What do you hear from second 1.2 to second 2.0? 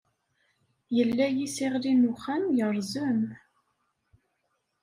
yiseɣli